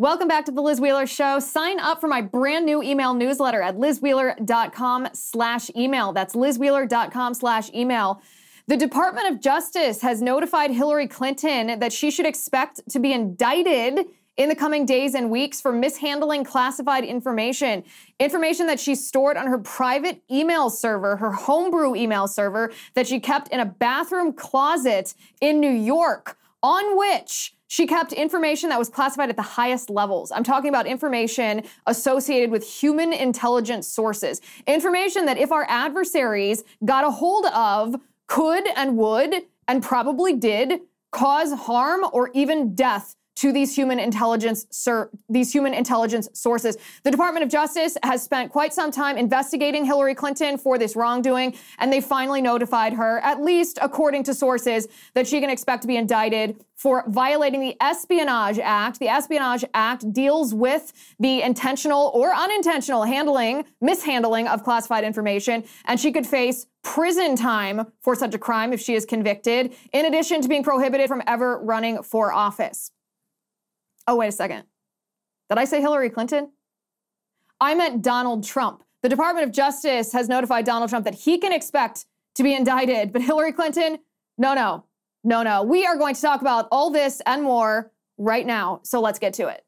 [0.00, 1.40] Welcome back to the Liz Wheeler Show.
[1.40, 6.14] Sign up for my brand new email newsletter at lizwheeler.com slash email.
[6.14, 8.22] That's lizwheeler.com slash email.
[8.66, 14.06] The Department of Justice has notified Hillary Clinton that she should expect to be indicted
[14.38, 17.84] in the coming days and weeks for mishandling classified information.
[18.18, 23.20] Information that she stored on her private email server, her homebrew email server that she
[23.20, 25.12] kept in a bathroom closet
[25.42, 30.32] in New York, on which she kept information that was classified at the highest levels.
[30.32, 34.40] I'm talking about information associated with human intelligence sources.
[34.66, 37.94] Information that if our adversaries got a hold of,
[38.26, 39.34] could and would
[39.68, 40.80] and probably did
[41.12, 44.66] cause harm or even death to these human intelligence
[45.30, 46.76] these human intelligence sources.
[47.04, 51.56] The Department of Justice has spent quite some time investigating Hillary Clinton for this wrongdoing,
[51.78, 55.88] and they finally notified her, at least according to sources, that she can expect to
[55.88, 58.98] be indicted for violating the Espionage Act.
[58.98, 65.98] The Espionage Act deals with the intentional or unintentional handling, mishandling of classified information, and
[65.98, 70.42] she could face prison time for such a crime if she is convicted, in addition
[70.42, 72.90] to being prohibited from ever running for office.
[74.06, 74.64] Oh, wait a second.
[75.48, 76.52] Did I say Hillary Clinton?
[77.60, 78.82] I meant Donald Trump.
[79.02, 83.12] The Department of Justice has notified Donald Trump that he can expect to be indicted,
[83.12, 83.98] but Hillary Clinton,
[84.38, 84.84] no, no,
[85.24, 85.62] no, no.
[85.62, 88.80] We are going to talk about all this and more right now.
[88.84, 89.64] So let's get to it.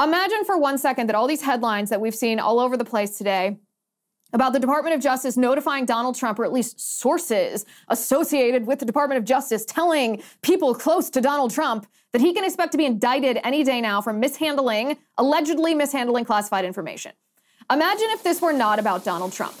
[0.00, 3.18] Imagine for one second that all these headlines that we've seen all over the place
[3.18, 3.58] today
[4.32, 8.84] about the Department of Justice notifying Donald Trump, or at least sources associated with the
[8.84, 12.86] Department of Justice telling people close to Donald Trump that he can expect to be
[12.86, 17.12] indicted any day now for mishandling, allegedly mishandling classified information.
[17.70, 19.54] Imagine if this were not about Donald Trump.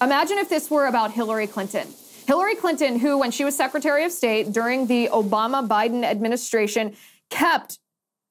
[0.00, 1.86] Imagine if this were about Hillary Clinton.
[2.26, 6.96] Hillary Clinton, who, when she was Secretary of State during the Obama Biden administration,
[7.30, 7.78] kept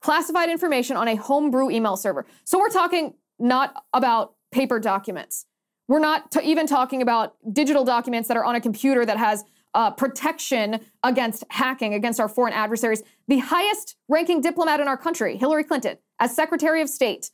[0.01, 2.25] classified information on a homebrew email server.
[2.44, 5.45] So we're talking not about paper documents.
[5.91, 9.44] We're not t- even talking about digital documents that are on a computer that has
[9.74, 13.03] uh, protection against hacking, against our foreign adversaries.
[13.28, 17.31] The highest ranking diplomat in our country, Hillary Clinton, as Secretary of State.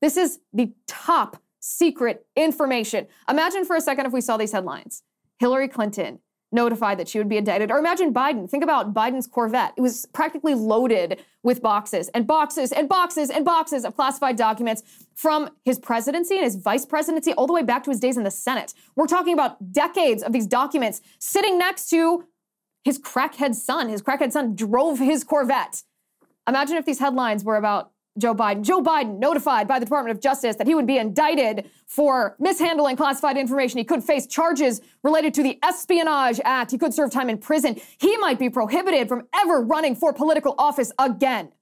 [0.00, 3.08] This is the top secret information.
[3.28, 5.02] Imagine for a second if we saw these headlines
[5.38, 6.20] Hillary Clinton
[6.52, 7.70] notified that she would be indicted.
[7.70, 8.48] Or imagine Biden.
[8.48, 9.72] Think about Biden's Corvette.
[9.76, 14.82] It was practically loaded with boxes and boxes and boxes and boxes of classified documents
[15.14, 18.24] from his presidency and his vice presidency all the way back to his days in
[18.24, 18.74] the Senate.
[18.96, 22.24] We're talking about decades of these documents sitting next to
[22.84, 23.88] his crackhead son.
[23.88, 25.82] His crackhead son drove his Corvette.
[26.48, 28.62] Imagine if these headlines were about Joe Biden.
[28.62, 32.96] Joe Biden notified by the Department of Justice that he would be indicted for mishandling
[32.96, 33.78] classified information.
[33.78, 36.70] He could face charges related to the Espionage Act.
[36.70, 37.80] He could serve time in prison.
[37.98, 41.52] He might be prohibited from ever running for political office again.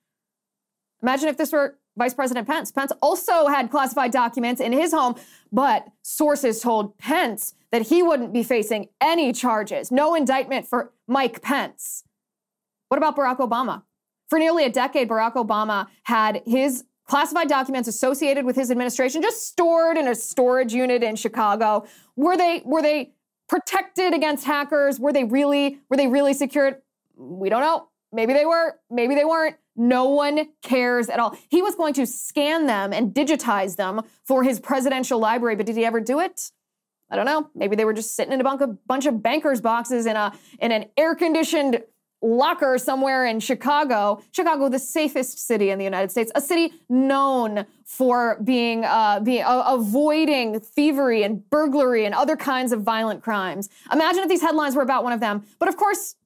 [1.03, 2.73] Imagine if this were Vice President Pence.
[2.73, 5.15] Pence also had classified documents in his home,
[5.53, 11.43] but sources told Pence that he wouldn't be facing any charges, no indictment for Mike
[11.43, 12.05] Pence.
[12.89, 13.83] What about Barack Obama?
[14.31, 19.47] For nearly a decade, Barack Obama had his classified documents associated with his administration just
[19.49, 21.85] stored in a storage unit in Chicago.
[22.15, 23.13] Were they were they
[23.49, 25.01] protected against hackers?
[25.01, 26.77] Were they really were they really secured?
[27.17, 27.89] We don't know.
[28.13, 29.57] Maybe they were, maybe they weren't.
[29.77, 31.37] No one cares at all.
[31.49, 35.77] He was going to scan them and digitize them for his presidential library, but did
[35.77, 36.51] he ever do it?
[37.11, 37.51] I don't know.
[37.55, 40.33] Maybe they were just sitting in a bunch of, bunch of bankers' boxes in a
[40.61, 41.83] in an air-conditioned
[42.23, 44.23] locker somewhere in Chicago.
[44.33, 49.43] Chicago, the safest city in the United States, a city known for being, uh, being
[49.43, 53.69] uh, avoiding thievery and burglary and other kinds of violent crimes.
[53.93, 55.45] Imagine if these headlines were about one of them.
[55.59, 56.17] But of course,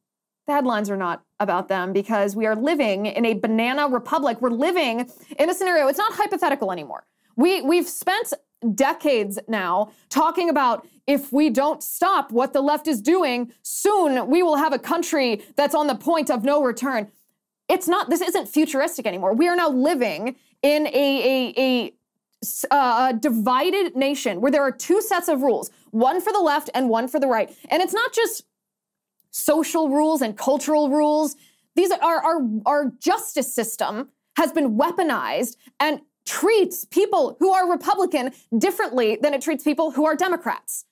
[0.46, 4.40] the headlines are not about them because we are living in a banana republic.
[4.40, 5.88] We're living in a scenario.
[5.88, 7.06] It's not hypothetical anymore.
[7.36, 8.32] We we've spent
[8.74, 14.42] decades now talking about if we don't stop what the left is doing, soon we
[14.42, 17.10] will have a country that's on the point of no return.
[17.68, 19.34] It's not, this isn't futuristic anymore.
[19.34, 21.94] We are now living in a, a, a,
[22.70, 26.70] uh, a divided nation where there are two sets of rules, one for the left
[26.74, 27.54] and one for the right.
[27.70, 28.44] And it's not just
[29.30, 31.36] social rules and cultural rules.
[31.74, 38.32] These are our, our justice system has been weaponized and treats people who are Republican
[38.56, 40.84] differently than it treats people who are Democrats.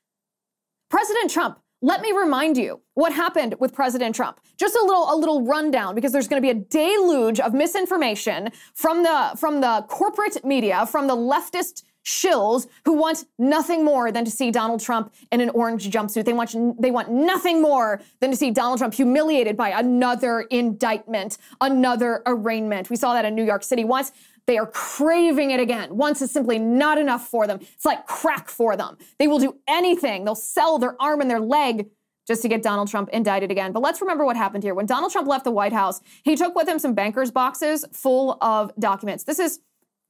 [0.92, 4.38] President Trump, let me remind you what happened with President Trump.
[4.58, 8.50] Just a little a little rundown because there's going to be a deluge of misinformation
[8.74, 14.24] from the from the corporate media, from the leftist shills who want nothing more than
[14.24, 16.26] to see Donald Trump in an orange jumpsuit.
[16.26, 21.38] They want they want nothing more than to see Donald Trump humiliated by another indictment,
[21.60, 22.90] another arraignment.
[22.90, 24.12] We saw that in New York City once.
[24.46, 25.96] They are craving it again.
[25.96, 27.60] Once is simply not enough for them.
[27.60, 28.96] It's like crack for them.
[29.18, 30.24] They will do anything.
[30.24, 31.90] They'll sell their arm and their leg
[32.26, 33.72] just to get Donald Trump indicted again.
[33.72, 34.74] But let's remember what happened here.
[34.74, 38.38] When Donald Trump left the White House, he took with him some banker's boxes full
[38.40, 39.24] of documents.
[39.24, 39.60] This is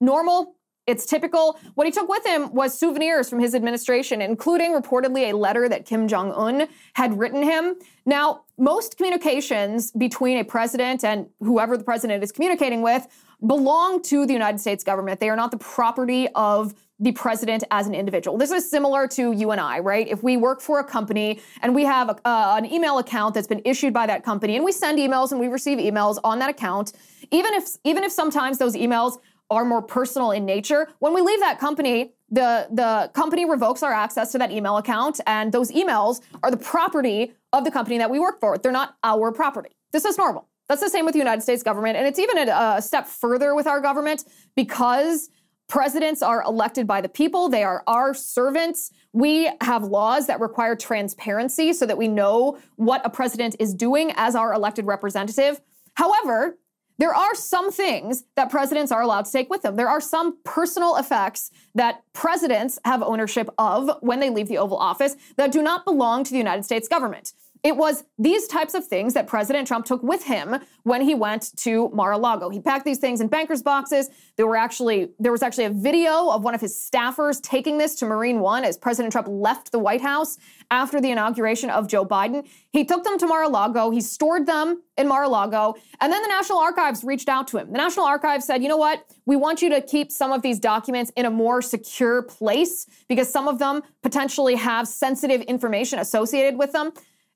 [0.00, 0.56] normal.
[0.86, 1.58] It's typical.
[1.74, 5.86] What he took with him was souvenirs from his administration, including reportedly a letter that
[5.86, 7.76] Kim Jong un had written him.
[8.04, 13.08] Now, most communications between a president and whoever the president is communicating with
[13.44, 15.18] belong to the United States government.
[15.18, 18.38] They are not the property of the president as an individual.
[18.38, 20.06] This is similar to you and I, right?
[20.06, 23.48] If we work for a company and we have a, uh, an email account that's
[23.48, 26.48] been issued by that company and we send emails and we receive emails on that
[26.48, 26.92] account,
[27.32, 29.18] even if even if sometimes those emails
[29.50, 33.92] are more personal in nature, when we leave that company, the the company revokes our
[33.92, 38.10] access to that email account and those emails are the property of the company that
[38.10, 38.58] we work for.
[38.58, 39.70] They're not our property.
[39.92, 40.48] This is normal.
[40.68, 41.98] That's the same with the United States government.
[41.98, 44.24] And it's even a, a step further with our government
[44.56, 45.28] because
[45.68, 47.50] presidents are elected by the people.
[47.50, 48.90] They are our servants.
[49.12, 54.12] We have laws that require transparency so that we know what a president is doing
[54.16, 55.60] as our elected representative.
[55.94, 56.58] However,
[56.98, 59.76] there are some things that presidents are allowed to take with them.
[59.76, 64.78] There are some personal effects that presidents have ownership of when they leave the Oval
[64.78, 67.32] Office that do not belong to the United States government.
[67.62, 71.56] It was these types of things that President Trump took with him when he went
[71.58, 72.50] to Mar-a-Lago.
[72.50, 74.10] He packed these things in bankers' boxes.
[74.36, 77.94] There were actually there was actually a video of one of his staffers taking this
[77.96, 80.38] to Marine One as President Trump left the White House
[80.72, 82.48] after the inauguration of Joe Biden.
[82.70, 83.90] He took them to Mar-a-Lago.
[83.90, 87.70] He stored them in Mar-a-Lago, and then the National Archives reached out to him.
[87.70, 89.04] The National Archives said, "You know what?
[89.24, 93.30] We want you to keep some of these documents in a more secure place because
[93.30, 96.92] some of them potentially have sensitive information associated with them."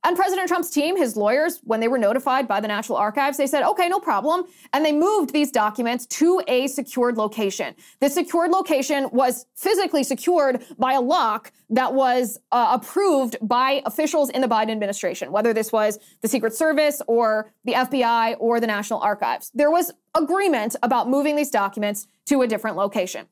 [0.06, 3.49] And President Trump's team, his lawyers, when they were notified by the National Archives, they
[3.49, 4.44] said, okay, no problem.
[4.73, 7.75] And they moved these documents to a secured location.
[7.99, 14.31] The secured location was physically secured by a lock that was uh, approved by officials
[14.31, 18.69] in the Biden administration, whether this was the Secret Service or the FBI or the
[18.69, 19.50] National Archives.
[19.56, 23.26] There was agreement about moving these documents to a different location.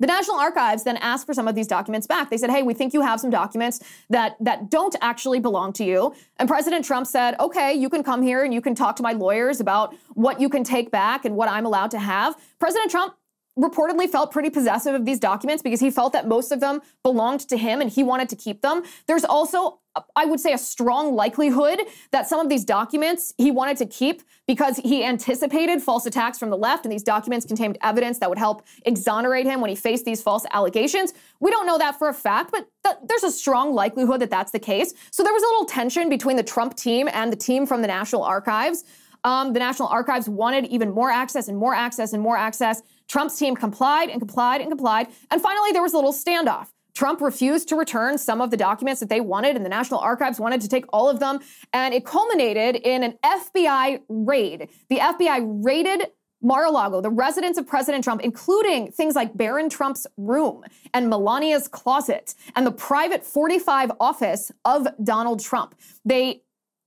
[0.00, 2.30] The National Archives then asked for some of these documents back.
[2.30, 3.80] They said, "Hey, we think you have some documents
[4.10, 8.22] that that don't actually belong to you." And President Trump said, "Okay, you can come
[8.22, 11.36] here and you can talk to my lawyers about what you can take back and
[11.36, 13.14] what I'm allowed to have." President Trump
[13.58, 17.40] reportedly felt pretty possessive of these documents because he felt that most of them belonged
[17.40, 18.84] to him and he wanted to keep them.
[19.08, 19.80] There's also,
[20.16, 21.80] I would say, a strong likelihood
[22.10, 26.50] that some of these documents he wanted to keep because he anticipated false attacks from
[26.50, 30.04] the left, and these documents contained evidence that would help exonerate him when he faced
[30.04, 31.12] these false allegations.
[31.40, 34.52] We don't know that for a fact, but th- there's a strong likelihood that that's
[34.52, 34.94] the case.
[35.10, 37.88] So there was a little tension between the Trump team and the team from the
[37.88, 38.84] National Archives.
[39.24, 42.82] Um, the National Archives wanted even more access and more access and more access.
[43.08, 45.08] Trump's team complied and complied and complied.
[45.30, 46.68] And finally, there was a little standoff.
[46.98, 50.40] Trump refused to return some of the documents that they wanted, and the National Archives
[50.40, 51.38] wanted to take all of them.
[51.72, 54.68] And it culminated in an FBI raid.
[54.90, 56.08] The FBI raided
[56.42, 61.08] Mar a Lago, the residence of President Trump, including things like Barron Trump's room and
[61.08, 65.76] Melania's closet and the private 45 office of Donald Trump.
[66.04, 66.42] They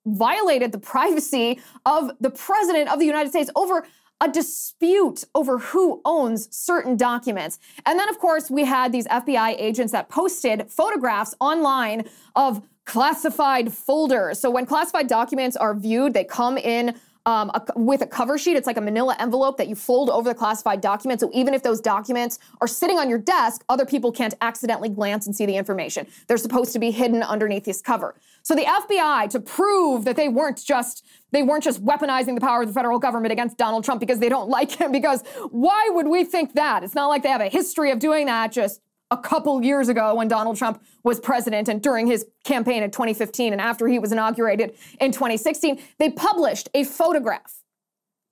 [0.05, 3.85] violated the privacy of the president of the United States over
[4.21, 7.59] a dispute over who owns certain documents.
[7.85, 13.73] And then, of course, we had these FBI agents that posted photographs online of classified
[13.73, 14.39] folders.
[14.39, 18.55] So when classified documents are viewed, they come in um, a, with a cover sheet.
[18.55, 21.19] It's like a manila envelope that you fold over the classified document.
[21.19, 25.25] So even if those documents are sitting on your desk, other people can't accidentally glance
[25.25, 26.07] and see the information.
[26.27, 28.15] They're supposed to be hidden underneath this cover.
[28.43, 32.61] So the FBI, to prove that they weren't just they weren't just weaponizing the power
[32.61, 36.07] of the federal government against Donald Trump because they don't like him, because why would
[36.07, 36.83] we think that?
[36.83, 38.81] It's not like they have a history of doing that just
[39.11, 43.51] a couple years ago when Donald Trump was president and during his campaign in 2015
[43.51, 47.61] and after he was inaugurated in 2016, they published a photograph,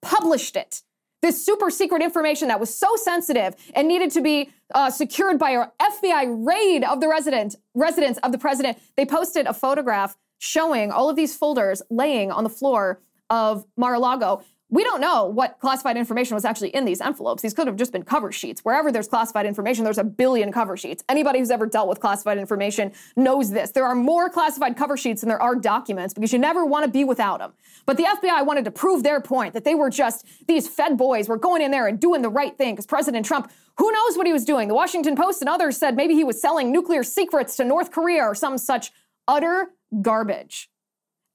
[0.02, 0.82] published it.
[1.22, 5.52] This super secret information that was so sensitive and needed to be uh, secured by
[5.52, 8.78] an FBI raid of the resident residence of the president.
[8.96, 14.44] They posted a photograph showing all of these folders laying on the floor of Mar-a-Lago
[14.72, 17.42] we don't know what classified information was actually in these envelopes.
[17.42, 18.62] These could have just been cover sheets.
[18.64, 21.04] Wherever there's classified information, there's a billion cover sheets.
[21.10, 23.72] Anybody who's ever dealt with classified information knows this.
[23.72, 26.92] There are more classified cover sheets than there are documents because you never want to
[26.92, 27.54] be without them.
[27.88, 31.28] But the FBI wanted to prove their point that they were just these Fed boys
[31.28, 34.28] were going in there and doing the right thing because President Trump, who knows what
[34.28, 34.68] he was doing?
[34.68, 38.22] The Washington Post and others said maybe he was selling nuclear secrets to North Korea
[38.22, 38.92] or some such
[39.28, 39.72] utter
[40.02, 40.70] garbage.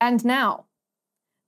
[0.01, 0.67] And now,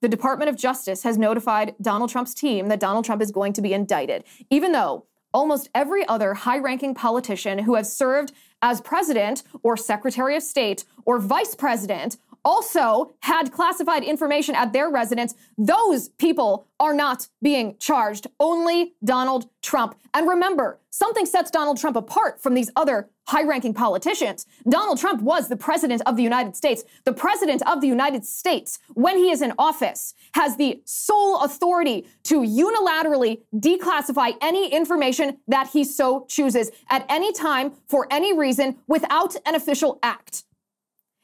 [0.02, 3.62] the Department of Justice has notified Donald Trump's team that Donald Trump is going to
[3.62, 9.42] be indicted, even though almost every other high ranking politician who has served as president
[9.62, 15.34] or secretary of state or vice president also had classified information at their residence.
[15.58, 18.28] Those people are not being charged.
[18.38, 19.98] Only Donald Trump.
[20.14, 24.46] And remember, something sets Donald Trump apart from these other high ranking politicians.
[24.68, 26.84] Donald Trump was the president of the United States.
[27.04, 32.06] The president of the United States, when he is in office, has the sole authority
[32.24, 38.76] to unilaterally declassify any information that he so chooses at any time for any reason
[38.86, 40.44] without an official act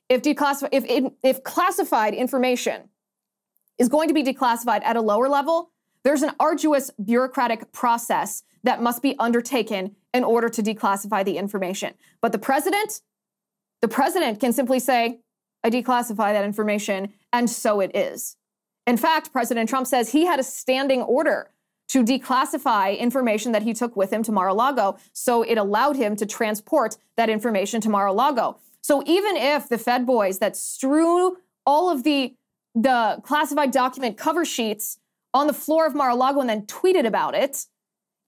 [0.08, 2.88] if, declassify, if, if classified information
[3.78, 5.71] is going to be declassified at a lower level,
[6.04, 11.94] there's an arduous bureaucratic process that must be undertaken in order to declassify the information.
[12.20, 13.00] But the president,
[13.80, 15.20] the president can simply say,
[15.64, 18.36] I declassify that information, and so it is.
[18.86, 21.50] In fact, President Trump says he had a standing order
[21.88, 25.96] to declassify information that he took with him to Mar a Lago, so it allowed
[25.96, 28.58] him to transport that information to Mar a Lago.
[28.80, 32.34] So even if the Fed boys that strew all of the
[32.74, 34.98] the classified document cover sheets
[35.34, 37.66] on the floor of Mar-a-Lago and then tweeted about it,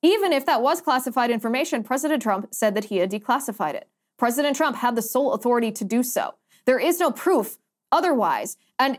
[0.03, 3.89] even if that was classified information, President Trump said that he had declassified it.
[4.19, 6.35] President Trump had the sole authority to do so.
[6.67, 7.59] There is no proof
[7.91, 8.57] otherwise.
[8.79, 8.99] And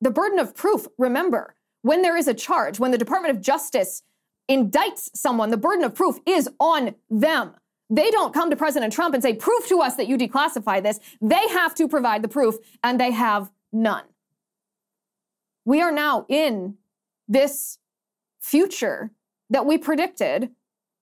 [0.00, 4.02] the burden of proof, remember, when there is a charge, when the Department of Justice
[4.50, 7.54] indicts someone, the burden of proof is on them.
[7.90, 11.00] They don't come to President Trump and say, prove to us that you declassify this.
[11.20, 14.04] They have to provide the proof, and they have none.
[15.64, 16.76] We are now in
[17.28, 17.78] this
[18.40, 19.10] future
[19.50, 20.50] that we predicted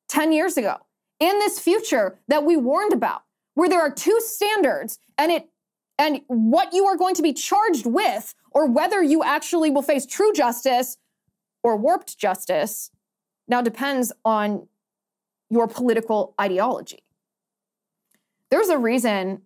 [0.08, 0.76] 10 years ago,
[1.18, 3.22] in this future that we warned about,
[3.54, 5.48] where there are two standards and it
[5.98, 10.04] and what you are going to be charged with, or whether you actually will face
[10.04, 10.98] true justice
[11.62, 12.90] or warped justice,
[13.48, 14.68] now depends on
[15.48, 17.02] your political ideology.
[18.50, 19.42] There's a reason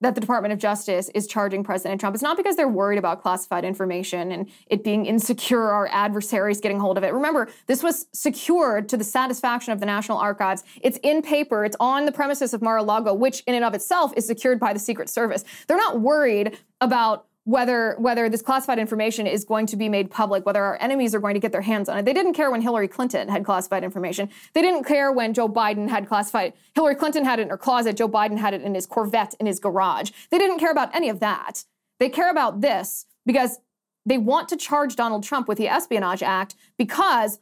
[0.00, 2.14] that the Department of Justice is charging President Trump.
[2.14, 6.80] It's not because they're worried about classified information and it being insecure, our adversaries getting
[6.80, 7.12] hold of it.
[7.12, 10.64] Remember, this was secured to the satisfaction of the National Archives.
[10.82, 13.74] It's in paper, it's on the premises of Mar a Lago, which in and of
[13.74, 15.44] itself is secured by the Secret Service.
[15.66, 20.46] They're not worried about whether whether this classified information is going to be made public,
[20.46, 22.04] whether our enemies are going to get their hands on it.
[22.04, 24.30] They didn't care when Hillary Clinton had classified information.
[24.52, 26.52] They didn't care when Joe Biden had classified.
[26.76, 27.96] Hillary Clinton had it in her closet.
[27.96, 30.12] Joe Biden had it in his Corvette in his garage.
[30.30, 31.64] They didn't care about any of that.
[31.98, 33.58] They care about this because
[34.06, 37.40] they want to charge Donald Trump with the Espionage Act because,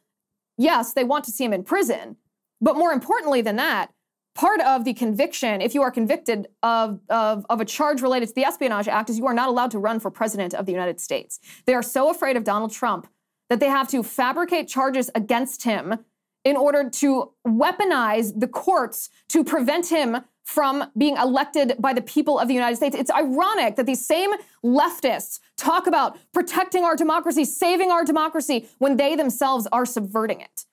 [0.56, 2.16] yes, they want to see him in prison.
[2.62, 3.92] But more importantly than that,
[4.38, 8.34] part of the conviction, if you are convicted of, of, of, a charge related to
[8.36, 11.00] the Espionage Act, is you are not allowed to run for president of the United
[11.00, 11.40] States.
[11.66, 13.08] They are so afraid of Donald Trump
[13.50, 16.04] that they have to fabricate charges against him
[16.44, 22.38] in order to weaponize the courts to prevent him from being elected by the people
[22.38, 22.94] of the United States.
[22.94, 24.30] It's ironic that these same
[24.64, 30.64] leftists talk about protecting our democracy, saving our democracy, when they themselves are subverting it.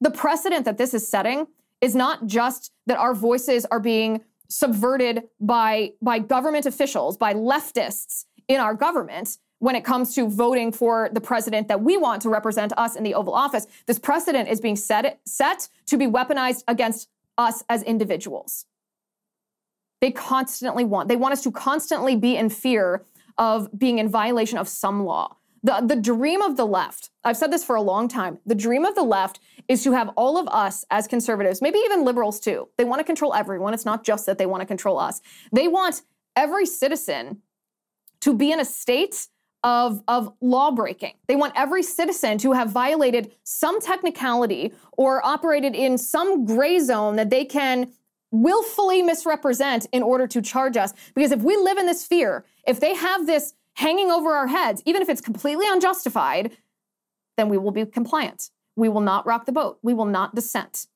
[0.00, 1.48] The precedent that this is setting
[1.82, 8.24] is not just that our voices are being subverted by, by government officials, by leftists
[8.48, 12.28] in our government when it comes to voting for the president that we want to
[12.28, 13.66] represent us in the Oval Office.
[13.86, 17.08] This precedent is being set, set to be weaponized against
[17.38, 18.66] us as individuals.
[20.00, 23.04] They constantly want, they want us to constantly be in fear
[23.38, 25.36] of being in violation of some law.
[25.62, 28.84] The, the dream of the left, I've said this for a long time, the dream
[28.84, 29.38] of the left
[29.68, 32.68] is to have all of us as conservatives, maybe even liberals too.
[32.78, 33.72] They want to control everyone.
[33.72, 35.20] It's not just that they want to control us.
[35.52, 36.02] They want
[36.34, 37.42] every citizen
[38.20, 39.28] to be in a state
[39.62, 41.14] of, of law breaking.
[41.28, 47.16] They want every citizen to have violated some technicality or operated in some gray zone
[47.16, 47.92] that they can
[48.32, 50.92] willfully misrepresent in order to charge us.
[51.14, 54.82] Because if we live in this fear, if they have this hanging over our heads,
[54.86, 56.56] even if it's completely unjustified,
[57.36, 58.50] then we will be compliant.
[58.76, 59.78] We will not rock the boat.
[59.82, 60.86] We will not dissent.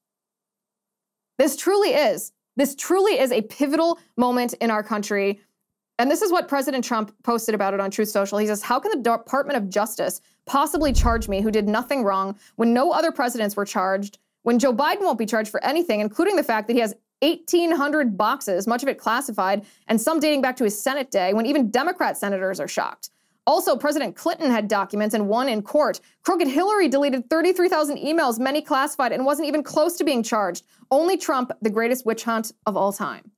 [1.39, 5.41] This truly is, this truly is a pivotal moment in our country.
[5.99, 8.39] And this is what President Trump posted about it on Truth Social.
[8.39, 12.39] He says, How can the Department of Justice possibly charge me, who did nothing wrong,
[12.57, 16.37] when no other presidents were charged, when Joe Biden won't be charged for anything, including
[16.37, 20.57] the fact that he has 1,800 boxes, much of it classified, and some dating back
[20.57, 23.11] to his Senate day, when even Democrat senators are shocked?
[23.47, 26.01] Also, President Clinton had documents and won in court.
[26.25, 30.65] Crooked Hillary deleted 33,000 emails, many classified, and wasn't even close to being charged.
[30.91, 33.31] Only Trump, the greatest witch hunt of all time.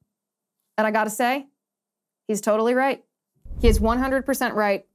[0.78, 1.46] And I gotta say,
[2.26, 3.04] he's totally right.
[3.60, 4.86] He is 100% right.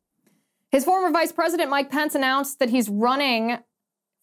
[0.72, 3.60] His former Vice President Mike Pence announced that he's running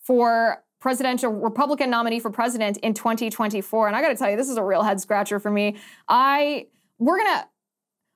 [0.01, 3.87] for presidential Republican nominee for president in 2024.
[3.87, 5.77] And I got to tell you, this is a real head scratcher for me.
[6.09, 6.67] I
[6.99, 7.49] we're gonna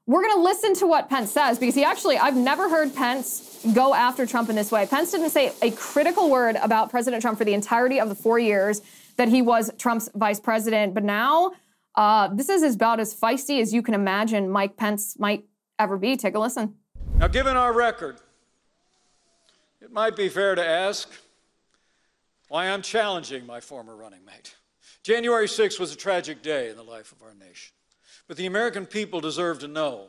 [0.06, 3.94] we're gonna listen to what Pence says because he actually I've never heard Pence go
[3.94, 4.87] after Trump in this way.
[4.87, 8.38] Pence didn't say a critical word about President Trump for the entirety of the four
[8.38, 8.83] years
[9.16, 11.52] that he was Trump's vice president, but now
[11.94, 15.44] uh, this is about as feisty as you can imagine Mike Pence might
[15.78, 16.16] ever be.
[16.16, 16.75] Take a listen.
[17.16, 18.16] Now, given our record,
[19.80, 21.09] it might be fair to ask
[22.54, 24.54] why I'm challenging my former running mate.
[25.02, 27.75] January 6th was a tragic day in the life of our nation.
[28.28, 30.06] But the American people deserve to know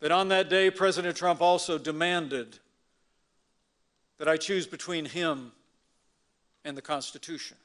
[0.00, 2.58] that on that day, President Trump also demanded
[4.18, 5.52] that I choose between him
[6.62, 7.56] and the Constitution.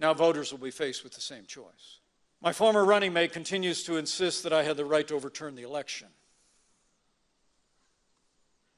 [0.00, 2.00] Now, voters will be faced with the same choice.
[2.42, 5.62] My former running mate continues to insist that I had the right to overturn the
[5.62, 6.08] election.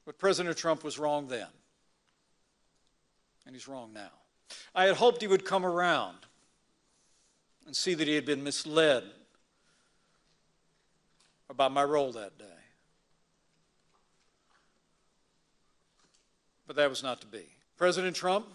[0.05, 1.47] But President Trump was wrong then,
[3.45, 4.11] and he's wrong now.
[4.75, 6.17] I had hoped he would come around
[7.65, 9.03] and see that he had been misled
[11.49, 12.45] about my role that day.
[16.67, 17.45] But that was not to be.
[17.77, 18.47] President Trump,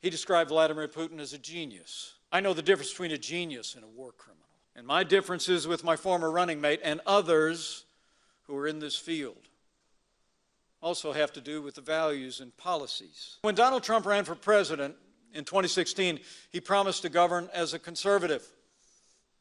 [0.00, 2.14] he described Vladimir Putin as a genius.
[2.30, 4.44] I know the difference between a genius and a war criminal.
[4.76, 7.84] And my differences with my former running mate and others
[8.48, 9.48] who are in this field
[10.80, 13.36] also have to do with the values and policies.
[13.42, 14.94] When Donald Trump ran for president
[15.34, 18.46] in 2016, he promised to govern as a conservative.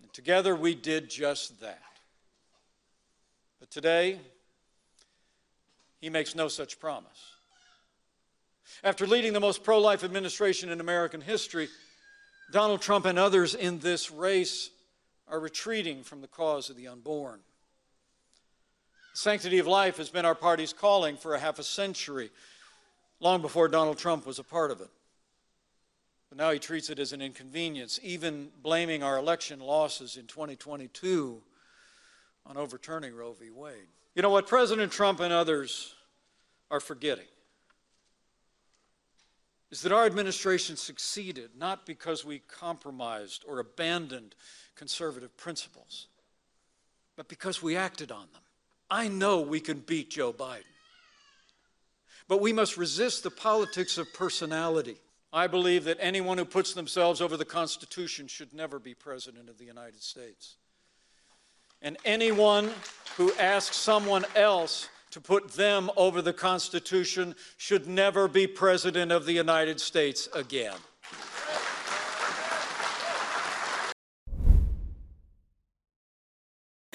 [0.02, 1.82] And together we did just that.
[3.60, 4.20] But today,
[6.00, 7.34] he makes no such promise.
[8.84, 11.70] After leading the most pro life administration in American history,
[12.52, 14.70] Donald Trump and others in this race
[15.28, 17.40] are retreating from the cause of the unborn.
[19.18, 22.30] Sanctity of life has been our party's calling for a half a century,
[23.20, 24.92] long before Donald Trump was a part of it.
[26.30, 31.42] But now he treats it as an inconvenience, even blaming our election losses in 2022
[32.46, 33.50] on overturning Roe v.
[33.50, 33.88] Wade.
[34.14, 35.96] You know what President Trump and others
[36.70, 37.26] are forgetting
[39.72, 44.36] is that our administration succeeded not because we compromised or abandoned
[44.76, 46.06] conservative principles,
[47.16, 48.44] but because we acted on them.
[48.90, 50.64] I know we can beat Joe Biden,
[52.28, 54.98] but we must resist the politics of personality.
[55.34, 59.58] I believe that anyone who puts themselves over the Constitution should never be President of
[59.58, 60.56] the United States.
[61.82, 62.72] And anyone
[63.18, 69.26] who asks someone else to put them over the Constitution should never be President of
[69.26, 70.76] the United States again.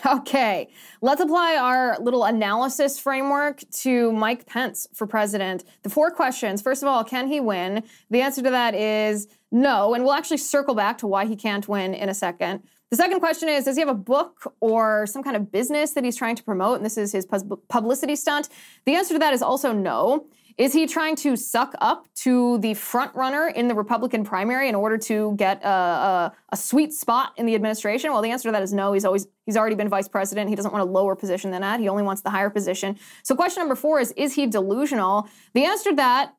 [0.05, 0.69] Okay,
[1.01, 5.63] let's apply our little analysis framework to Mike Pence for president.
[5.85, 7.85] The four questions first of all, can he win?
[8.11, 11.69] The answer to that is no, and we'll actually circle back to why he can't
[11.69, 12.65] win in a second.
[12.91, 16.05] The second question is Does he have a book or some kind of business that
[16.05, 16.77] he's trying to promote?
[16.77, 17.25] And this is his
[17.69, 18.49] publicity stunt.
[18.87, 20.27] The answer to that is also no.
[20.59, 24.75] Is he trying to suck up to the front runner in the Republican primary in
[24.75, 28.13] order to get a, a, a, sweet spot in the administration?
[28.13, 28.93] Well, the answer to that is no.
[28.93, 30.51] He's always he's already been vice president.
[30.51, 31.81] He doesn't want a lower position than that.
[31.81, 32.99] He only wants the higher position.
[33.23, 35.29] So, question number four is: Is he delusional?
[35.55, 36.35] The answer to that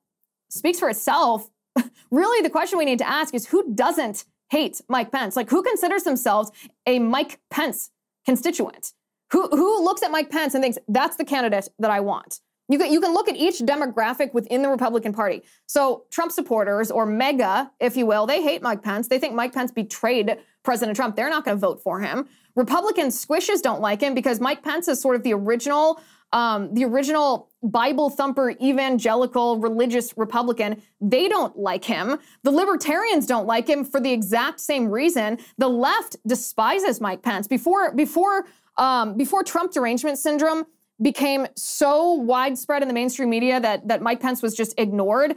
[0.49, 1.49] speaks for itself.
[2.12, 5.36] really, the question we need to ask is: Who doesn't hate Mike Pence?
[5.36, 6.52] Like, who considers themselves
[6.86, 7.89] a Mike Pence
[8.26, 8.93] constituent?
[9.32, 12.39] Who, who looks at Mike Pence and thinks, that's the candidate that I want?
[12.69, 15.43] You can, you can look at each demographic within the Republican Party.
[15.65, 19.10] So, Trump supporters, or MAGA, if you will, they hate Mike Pence.
[19.10, 21.15] They think Mike Pence betrayed President Trump.
[21.15, 22.28] They're not going to vote for him.
[22.56, 25.99] Republican squishes don't like him because Mike Pence is sort of the original
[26.34, 32.17] um, the original Bible thumper, evangelical, religious Republican, they don't like him.
[32.41, 35.38] The libertarians don't like him for the exact same reason.
[35.60, 37.47] The left despises Mike Pence.
[37.47, 38.47] Before, before,
[38.78, 40.65] um, before Trump derangement syndrome
[41.04, 45.36] became so widespread in the mainstream media that, that Mike Pence was just ignored,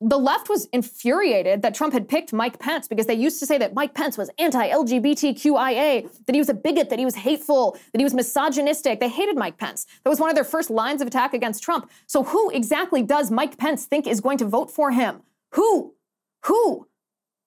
[0.00, 3.56] the left was infuriated that Trump had picked Mike Pence because they used to say
[3.56, 7.78] that Mike Pence was anti LGBTQIA, that he was a bigot, that he was hateful,
[7.92, 9.00] that he was misogynistic.
[9.00, 9.86] They hated Mike Pence.
[10.04, 11.90] That was one of their first lines of attack against Trump.
[12.06, 15.22] So, who exactly does Mike Pence think is going to vote for him?
[15.52, 15.94] Who?
[16.44, 16.86] Who?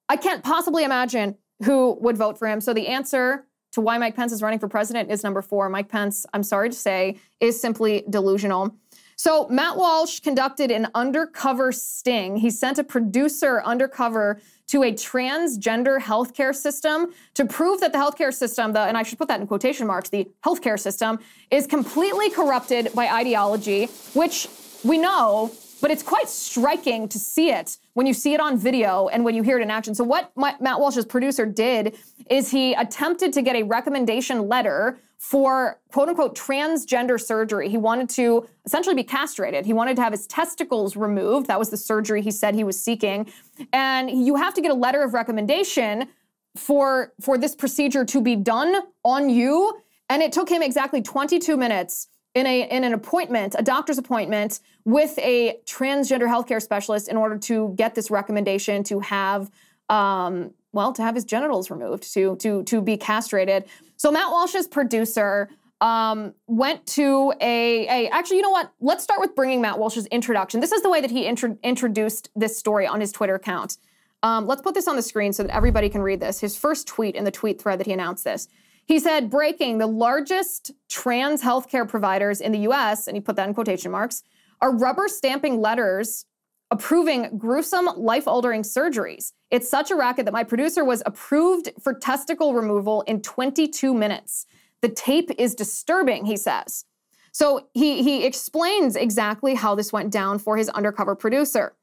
[0.08, 2.62] I can't possibly imagine who would vote for him.
[2.62, 5.70] So, the answer to why Mike Pence is running for president is number four.
[5.70, 8.76] Mike Pence, I'm sorry to say, is simply delusional.
[9.16, 12.38] So Matt Walsh conducted an undercover sting.
[12.38, 18.34] He sent a producer undercover to a transgender healthcare system to prove that the healthcare
[18.34, 21.20] system, the, and I should put that in quotation marks, the healthcare system
[21.52, 24.48] is completely corrupted by ideology, which
[24.86, 25.52] we know,
[25.82, 29.36] but it's quite striking to see it when you see it on video and when
[29.36, 29.96] you hear it in action.
[29.96, 31.98] So what Matt Walsh's producer did
[32.30, 37.70] is he attempted to get a recommendation letter for quote unquote transgender surgery.
[37.70, 39.66] He wanted to essentially be castrated.
[39.66, 41.48] He wanted to have his testicles removed.
[41.48, 43.32] That was the surgery he said he was seeking.
[43.74, 46.08] And you have to get a letter of recommendation
[46.56, 49.82] for for this procedure to be done on you.
[50.10, 54.60] And it took him exactly 22 minutes in a in an appointment, a doctor's appointment
[54.86, 59.50] with a transgender healthcare specialist in order to get this recommendation to have
[59.90, 63.66] um, well, to have his genitals removed, to to to be castrated.
[63.98, 65.50] So Matt Walsh's producer
[65.82, 68.72] um, went to a, a actually, you know what?
[68.80, 70.60] Let's start with bringing Matt Walsh's introduction.
[70.60, 73.78] This is the way that he intro- introduced this story on his Twitter account.
[74.22, 76.42] Um, let's put this on the screen so that everybody can read this.
[76.42, 78.50] His first tweet in the tweet thread that he announced this.
[78.90, 83.48] He said, breaking the largest trans healthcare providers in the US, and he put that
[83.48, 84.24] in quotation marks,
[84.62, 86.26] are rubber stamping letters
[86.72, 89.34] approving gruesome, life altering surgeries.
[89.52, 94.48] It's such a racket that my producer was approved for testicle removal in 22 minutes.
[94.82, 96.86] The tape is disturbing, he says.
[97.32, 101.76] So he, he explains exactly how this went down for his undercover producer.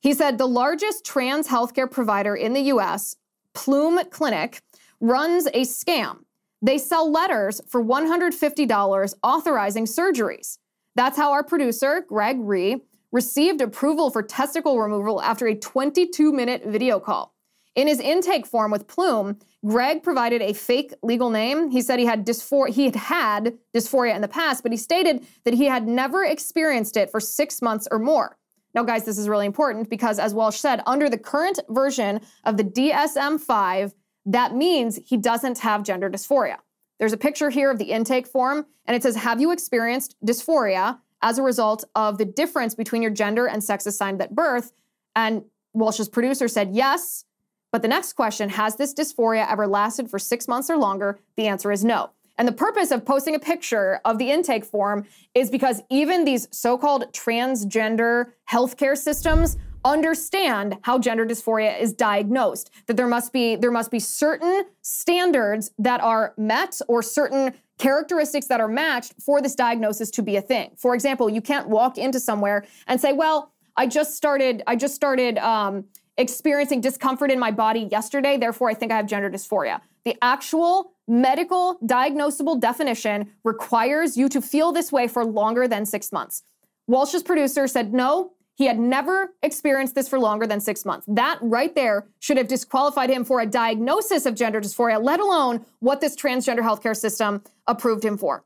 [0.00, 3.16] He said the largest trans healthcare provider in the US,
[3.52, 4.62] Plume Clinic,
[5.00, 6.20] runs a scam.
[6.64, 10.56] They sell letters for $150 authorizing surgeries.
[10.94, 12.80] That's how our producer, Greg Rhee,
[13.12, 17.34] received approval for testicle removal after a 22 minute video call.
[17.74, 21.70] In his intake form with Plume, Greg provided a fake legal name.
[21.70, 25.26] He said he had dysphoria, he had had dysphoria in the past, but he stated
[25.44, 28.38] that he had never experienced it for six months or more.
[28.72, 32.56] Now, guys, this is really important because, as Walsh said, under the current version of
[32.56, 33.94] the DSM 5,
[34.26, 36.56] that means he doesn't have gender dysphoria.
[36.98, 40.98] There's a picture here of the intake form, and it says, Have you experienced dysphoria?
[41.24, 44.72] as a result of the difference between your gender and sex assigned at birth.
[45.16, 47.24] And Walsh's producer said yes.
[47.72, 51.18] But the next question has this dysphoria ever lasted for six months or longer?
[51.36, 52.10] The answer is no.
[52.36, 56.46] And the purpose of posting a picture of the intake form is because even these
[56.50, 63.54] so called transgender healthcare systems understand how gender dysphoria is diagnosed that there must be
[63.56, 69.42] there must be certain standards that are met or certain characteristics that are matched for
[69.42, 70.70] this diagnosis to be a thing.
[70.76, 74.62] For example, you can't walk into somewhere and say, "Well, I just started.
[74.66, 75.84] I just started um,
[76.16, 78.36] experiencing discomfort in my body yesterday.
[78.38, 84.40] Therefore, I think I have gender dysphoria." The actual medical diagnosable definition requires you to
[84.40, 86.42] feel this way for longer than six months.
[86.86, 91.04] Walsh's producer said, "No, he had never experienced this for longer than six months.
[91.08, 95.64] That right there should have disqualified him for a diagnosis of gender dysphoria, let alone
[95.80, 98.44] what this transgender healthcare system approved him for.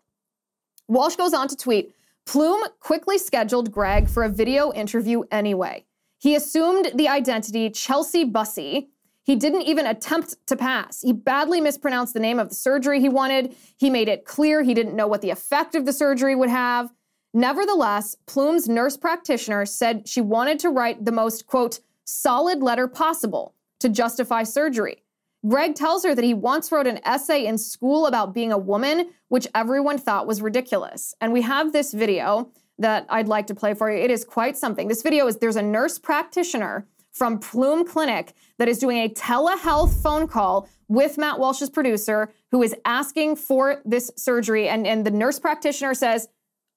[0.88, 1.94] Walsh goes on to tweet
[2.25, 5.87] Plume quickly scheduled Greg for a video interview anyway.
[6.18, 8.88] He assumed the identity Chelsea Bussey.
[9.23, 11.01] He didn't even attempt to pass.
[11.01, 13.55] He badly mispronounced the name of the surgery he wanted.
[13.79, 16.90] He made it clear he didn't know what the effect of the surgery would have.
[17.38, 23.55] Nevertheless, Plume's nurse practitioner said she wanted to write the most, quote, solid letter possible
[23.79, 25.05] to justify surgery.
[25.46, 29.11] Greg tells her that he once wrote an essay in school about being a woman,
[29.29, 31.14] which everyone thought was ridiculous.
[31.20, 34.03] And we have this video that I'd like to play for you.
[34.03, 34.88] It is quite something.
[34.88, 40.03] This video is there's a nurse practitioner from Plume Clinic that is doing a telehealth
[40.03, 44.68] phone call with Matt Walsh's producer who is asking for this surgery.
[44.68, 46.27] And, and the nurse practitioner says,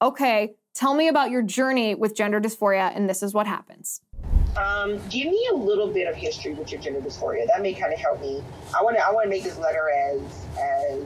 [0.01, 4.01] okay, tell me about your journey with gender dysphoria, and this is what happens.
[4.57, 7.47] Um, give me a little bit of history with your gender dysphoria.
[7.47, 8.43] That may kind of help me.
[8.77, 9.05] I want to.
[9.05, 10.21] I want to make this letter as
[10.59, 11.03] as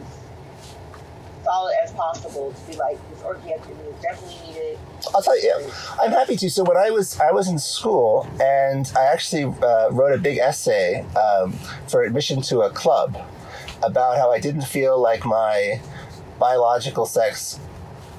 [1.44, 4.80] solid as possible to be like this orchiectomy is definitely needed.
[5.14, 6.50] I'll tell you, yeah, I'm happy to.
[6.50, 10.40] So when I was I was in school and I actually uh, wrote a big
[10.40, 11.54] essay um,
[11.88, 13.16] for admission to a club
[13.84, 15.80] about how I didn't feel like my
[16.40, 17.60] biological sex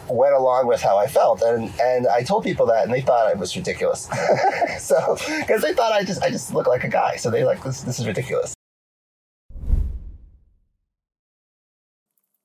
[0.08, 3.30] went along with how I felt, and and I told people that, and they thought
[3.30, 4.08] it was ridiculous.
[4.78, 7.62] so because they thought I just I just look like a guy, so they like
[7.62, 8.54] this this is ridiculous.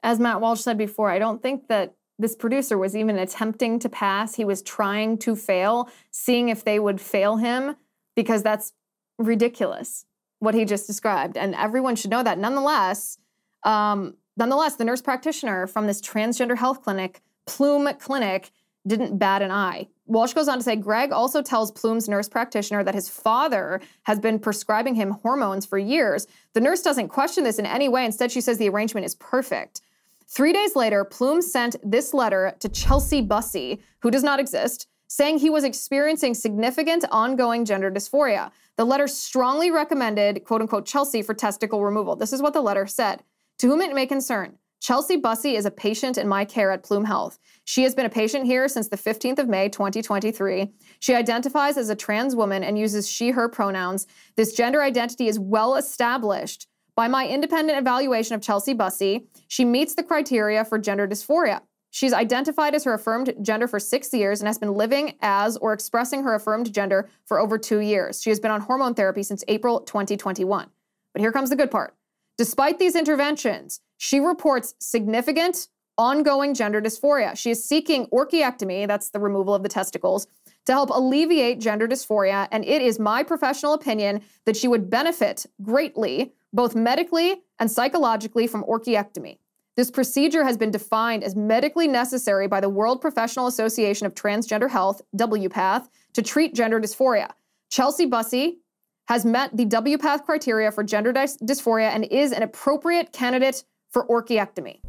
[0.03, 3.89] As Matt Walsh said before, I don't think that this producer was even attempting to
[3.89, 4.35] pass.
[4.35, 7.75] He was trying to fail, seeing if they would fail him,
[8.15, 8.73] because that's
[9.17, 10.05] ridiculous
[10.39, 12.39] what he just described, and everyone should know that.
[12.39, 13.19] Nonetheless,
[13.63, 18.51] um, nonetheless, the nurse practitioner from this transgender health clinic, Plume Clinic,
[18.87, 19.87] didn't bat an eye.
[20.05, 24.19] Walsh goes on to say Greg also tells Plume's nurse practitioner that his father has
[24.19, 26.27] been prescribing him hormones for years.
[26.53, 28.05] The nurse doesn't question this in any way.
[28.05, 29.81] Instead, she says the arrangement is perfect.
[30.27, 35.37] Three days later, Plume sent this letter to Chelsea Bussey, who does not exist, saying
[35.37, 38.49] he was experiencing significant ongoing gender dysphoria.
[38.77, 42.15] The letter strongly recommended, quote unquote, Chelsea for testicle removal.
[42.15, 43.23] This is what the letter said.
[43.59, 47.05] To whom it may concern, Chelsea Bussey is a patient in my care at Plume
[47.05, 47.37] Health.
[47.65, 50.71] She has been a patient here since the 15th of May, 2023.
[50.99, 54.07] She identifies as a trans woman and uses she, her pronouns.
[54.37, 56.65] This gender identity is well established.
[56.95, 61.61] By my independent evaluation of Chelsea Bussey, she meets the criteria for gender dysphoria.
[61.91, 65.73] She's identified as her affirmed gender for six years and has been living as or
[65.73, 68.19] expressing her affirmed gender for over two years.
[68.19, 70.71] She has been on hormone therapy since April 2021.
[71.13, 71.95] But here comes the good part.
[72.37, 77.37] Despite these interventions, she reports significant ongoing gender dysphoria.
[77.37, 80.25] She is seeking orchiectomy, that's the removal of the testicles,
[80.65, 82.47] to help alleviate gender dysphoria.
[82.51, 88.47] And it is my professional opinion that she would benefit greatly, both medically and psychologically,
[88.47, 89.37] from orchiectomy.
[89.75, 94.71] This procedure has been defined as medically necessary by the World Professional Association of Transgender
[94.71, 97.29] Health, WPATH, to treat gender dysphoria.
[97.69, 98.57] Chelsea Bussey
[99.05, 104.07] has met the WPATH criteria for gender dys- dysphoria and is an appropriate candidate for
[104.07, 104.79] orchiectomy.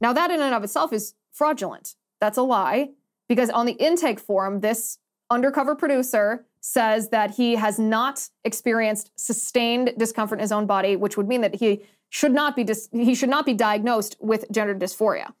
[0.00, 1.94] Now, that in and of itself is fraudulent.
[2.20, 2.90] That's a lie,
[3.28, 4.98] because on the intake form, this
[5.30, 11.16] undercover producer says that he has not experienced sustained discomfort in his own body, which
[11.16, 14.74] would mean that he should not be dis- he should not be diagnosed with gender
[14.74, 15.32] dysphoria.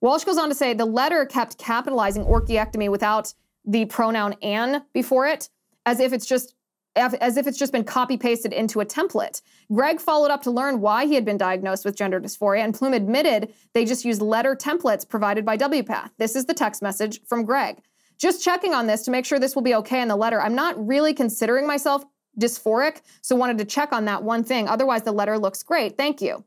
[0.00, 3.32] Walsh goes on to say the letter kept capitalizing orchiectomy without
[3.64, 5.48] the pronoun "an" before it,
[5.86, 6.55] as if it's just
[6.96, 9.42] as if it's just been copy pasted into a template.
[9.72, 12.94] Greg followed up to learn why he had been diagnosed with gender dysphoria, and Plume
[12.94, 16.10] admitted they just used letter templates provided by WPATH.
[16.18, 17.78] This is the text message from Greg.
[18.18, 20.40] Just checking on this to make sure this will be okay in the letter.
[20.40, 22.04] I'm not really considering myself
[22.40, 24.68] dysphoric, so wanted to check on that one thing.
[24.68, 25.96] Otherwise, the letter looks great.
[25.96, 26.44] Thank you.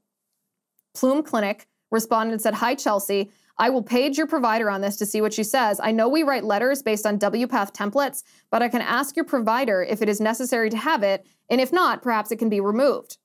[0.95, 3.31] Plume Clinic responded and said, Hi, Chelsea.
[3.59, 5.81] I will page your provider on this to see what she says.
[5.83, 9.83] I know we write letters based on WPATH templates, but I can ask your provider
[9.83, 13.17] if it is necessary to have it, and if not, perhaps it can be removed.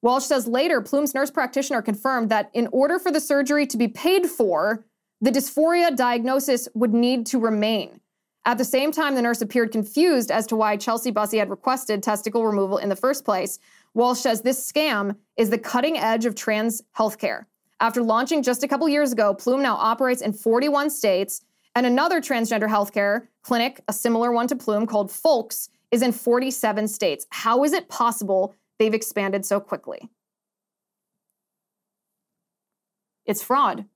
[0.00, 3.88] Walsh says later, Plume's nurse practitioner confirmed that in order for the surgery to be
[3.88, 4.84] paid for,
[5.20, 8.00] the dysphoria diagnosis would need to remain.
[8.44, 12.02] At the same time, the nurse appeared confused as to why Chelsea Bussey had requested
[12.02, 13.58] testicle removal in the first place.
[13.94, 17.46] Walsh says this scam is the cutting edge of trans healthcare.
[17.80, 21.42] After launching just a couple years ago, Plume now operates in 41 states,
[21.74, 26.88] and another transgender healthcare clinic, a similar one to Plume called FOLX, is in 47
[26.88, 27.26] states.
[27.30, 30.08] How is it possible they've expanded so quickly?
[33.26, 33.86] It's fraud.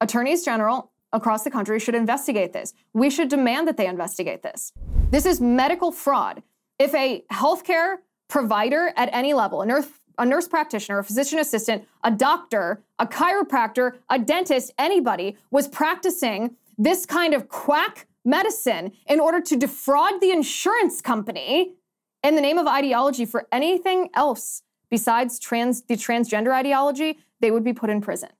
[0.00, 2.74] Attorneys general across the country should investigate this.
[2.92, 4.72] We should demand that they investigate this.
[5.10, 6.42] This is medical fraud.
[6.78, 7.96] If a healthcare
[8.28, 9.86] provider at any level, a nurse,
[10.18, 16.56] a nurse practitioner, a physician assistant, a doctor, a chiropractor, a dentist, anybody was practicing
[16.78, 21.74] this kind of quack medicine in order to defraud the insurance company
[22.22, 27.64] in the name of ideology for anything else besides trans, the transgender ideology, they would
[27.64, 28.30] be put in prison.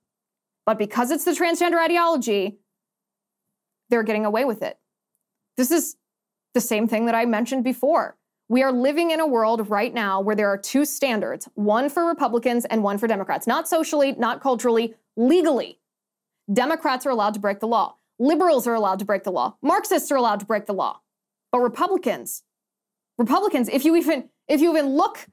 [0.65, 2.57] But because it's the transgender ideology,
[3.89, 4.77] they're getting away with it.
[5.55, 5.95] This is
[6.53, 8.16] the same thing that I mentioned before.
[8.49, 12.05] We are living in a world right now where there are two standards one for
[12.05, 13.45] Republicans and one for Democrats.
[13.45, 15.79] Not socially, not culturally, legally.
[16.51, 17.95] Democrats are allowed to break the law.
[18.19, 19.57] Liberals are allowed to break the law.
[19.61, 21.01] Marxists are allowed to break the law.
[21.51, 22.43] But Republicans,
[23.17, 25.27] Republicans, if you even if you even look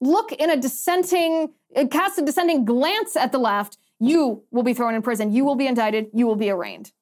[0.00, 4.74] look in a dissenting uh, cast a dissenting glance at the left, you will be
[4.74, 5.32] thrown in prison.
[5.32, 6.08] You will be indicted.
[6.12, 6.92] You will be arraigned.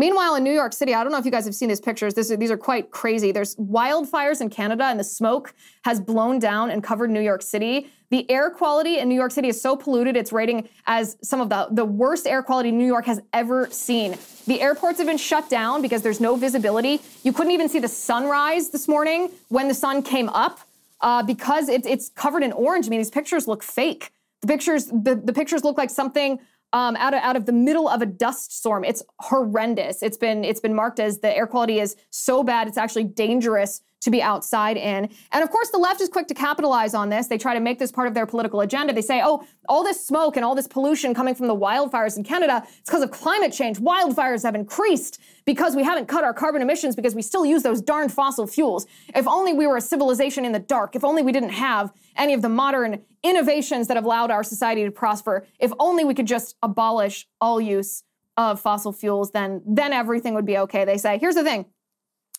[0.00, 2.14] Meanwhile, in New York City, I don't know if you guys have seen these pictures.
[2.14, 3.32] This, these are quite crazy.
[3.32, 5.52] There's wildfires in Canada, and the smoke
[5.84, 7.90] has blown down and covered New York City.
[8.08, 11.50] The air quality in New York City is so polluted, it's rating as some of
[11.50, 14.16] the, the worst air quality New York has ever seen.
[14.46, 17.02] The airports have been shut down because there's no visibility.
[17.22, 20.60] You couldn't even see the sunrise this morning when the sun came up
[21.02, 22.86] uh, because it, it's covered in orange.
[22.86, 24.12] I mean, these pictures look fake.
[24.40, 26.38] The pictures, the, the pictures look like something
[26.72, 28.84] um, out of out of the middle of a dust storm.
[28.84, 30.02] It's horrendous.
[30.02, 33.82] It's been it's been marked as the air quality is so bad it's actually dangerous
[34.00, 35.08] to be outside in.
[35.32, 37.26] And of course, the left is quick to capitalize on this.
[37.26, 38.92] They try to make this part of their political agenda.
[38.92, 42.24] They say, oh, all this smoke and all this pollution coming from the wildfires in
[42.24, 43.78] Canada, it's because of climate change.
[43.78, 47.80] Wildfires have increased because we haven't cut our carbon emissions because we still use those
[47.80, 48.86] darn fossil fuels.
[49.14, 50.96] If only we were a civilization in the dark.
[50.96, 54.84] If only we didn't have any of the modern innovations that have allowed our society
[54.84, 55.46] to prosper.
[55.58, 58.02] If only we could just abolish all use
[58.36, 60.84] of fossil fuels, then, then everything would be okay.
[60.86, 61.66] They say, here's the thing.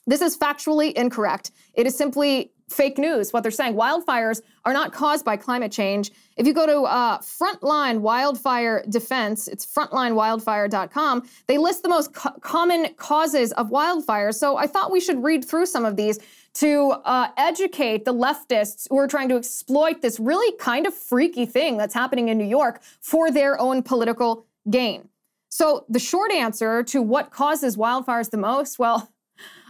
[0.07, 1.51] This is factually incorrect.
[1.73, 3.33] It is simply fake news.
[3.33, 6.11] What they're saying, wildfires are not caused by climate change.
[6.37, 12.31] If you go to uh, Frontline Wildfire Defense, it's frontlinewildfire.com, they list the most co-
[12.41, 14.35] common causes of wildfires.
[14.35, 16.19] So I thought we should read through some of these
[16.53, 21.45] to uh, educate the leftists who are trying to exploit this really kind of freaky
[21.45, 25.07] thing that's happening in New York for their own political gain.
[25.49, 29.10] So the short answer to what causes wildfires the most, well,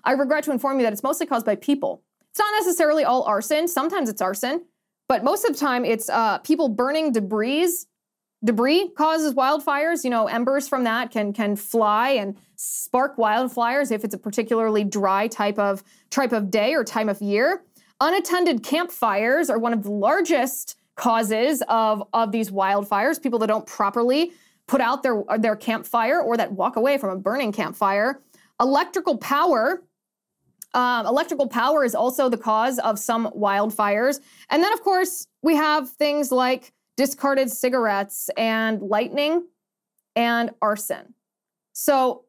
[0.04, 2.04] I regret to inform you that it's mostly caused by people.
[2.32, 3.68] It's not necessarily all arson.
[3.68, 4.66] Sometimes it's arson,
[5.08, 7.70] but most of the time it's uh, people burning debris.
[8.44, 10.04] Debris causes wildfires.
[10.04, 14.84] You know, embers from that can can fly and spark wildfires if it's a particularly
[14.84, 17.64] dry type of type of day or time of year.
[18.00, 23.22] Unattended campfires are one of the largest causes of of these wildfires.
[23.22, 24.32] People that don't properly
[24.68, 28.22] put out their their campfire or that walk away from a burning campfire.
[28.60, 29.84] Electrical power
[30.74, 34.20] um, electrical power is also the cause of some wildfires.
[34.50, 39.48] And then, of course, we have things like discarded cigarettes and lightning
[40.16, 41.14] and arson.
[41.74, 42.26] So,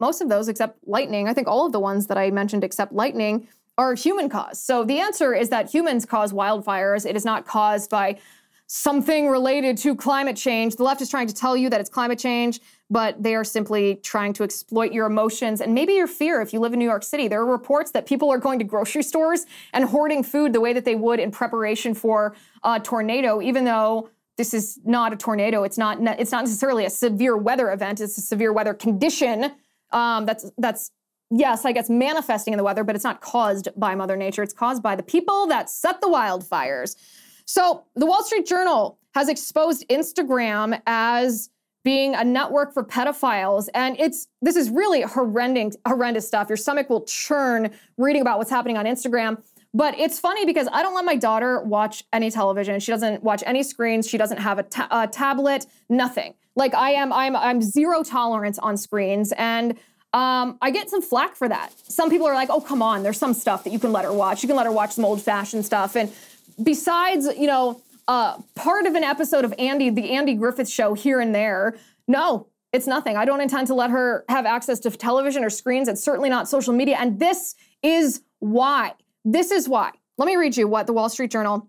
[0.00, 2.92] most of those, except lightning, I think all of the ones that I mentioned except
[2.92, 4.62] lightning, are human caused.
[4.62, 7.06] So, the answer is that humans cause wildfires.
[7.06, 8.18] It is not caused by
[8.66, 10.76] something related to climate change.
[10.76, 13.96] The left is trying to tell you that it's climate change, but they are simply
[13.96, 17.02] trying to exploit your emotions and maybe your fear if you live in New York
[17.02, 17.28] City.
[17.28, 20.72] There are reports that people are going to grocery stores and hoarding food the way
[20.72, 25.62] that they would in preparation for a tornado, even though this is not a tornado.
[25.62, 25.98] It's not.
[26.18, 28.00] It's not necessarily a severe weather event.
[28.00, 29.52] It's a severe weather condition.
[29.92, 30.90] Um, that's that's
[31.30, 34.42] yes, I guess manifesting in the weather, but it's not caused by Mother Nature.
[34.42, 36.96] It's caused by the people that set the wildfires.
[37.44, 41.50] So the Wall Street Journal has exposed Instagram as
[41.84, 43.68] being a network for pedophiles.
[43.74, 46.48] And it's this is really horrendous, horrendous stuff.
[46.48, 49.42] Your stomach will churn reading about what's happening on Instagram.
[49.74, 52.78] But it's funny because I don't let my daughter watch any television.
[52.80, 54.08] She doesn't watch any screens.
[54.08, 55.66] She doesn't have a, ta- a tablet.
[55.88, 56.34] Nothing.
[56.56, 59.72] Like I am, I'm, I'm zero tolerance on screens, and
[60.12, 61.72] um, I get some flack for that.
[61.90, 64.12] Some people are like, "Oh, come on, there's some stuff that you can let her
[64.12, 64.44] watch.
[64.44, 66.12] You can let her watch some old-fashioned stuff." And
[66.62, 71.20] besides, you know, uh, part of an episode of Andy, the Andy Griffith Show here
[71.20, 71.76] and there.
[72.06, 73.16] No, it's nothing.
[73.16, 75.88] I don't intend to let her have access to television or screens.
[75.88, 76.96] It's certainly not social media.
[76.98, 78.94] And this is why.
[79.24, 79.92] This is why.
[80.18, 81.68] Let me read you what the Wall Street Journal